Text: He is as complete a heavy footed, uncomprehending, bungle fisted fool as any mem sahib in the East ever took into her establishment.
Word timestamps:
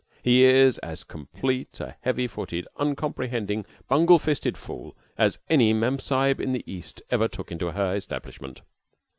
He 0.23 0.43
is 0.45 0.79
as 0.79 1.03
complete 1.03 1.79
a 1.79 1.95
heavy 2.01 2.25
footed, 2.25 2.67
uncomprehending, 2.79 3.67
bungle 3.87 4.17
fisted 4.17 4.57
fool 4.57 4.97
as 5.15 5.37
any 5.47 5.73
mem 5.73 5.99
sahib 5.99 6.41
in 6.41 6.53
the 6.53 6.63
East 6.65 7.03
ever 7.11 7.27
took 7.27 7.51
into 7.51 7.69
her 7.73 7.93
establishment. 7.95 8.63